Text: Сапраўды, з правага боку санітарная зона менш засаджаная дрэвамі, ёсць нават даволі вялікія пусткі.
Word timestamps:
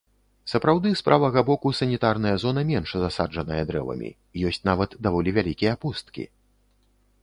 Сапраўды, 0.51 0.93
з 1.01 1.05
правага 1.09 1.43
боку 1.49 1.73
санітарная 1.81 2.33
зона 2.45 2.65
менш 2.71 2.89
засаджаная 3.05 3.61
дрэвамі, 3.71 4.09
ёсць 4.49 4.63
нават 4.73 5.01
даволі 5.09 5.29
вялікія 5.41 5.73
пусткі. 5.87 6.23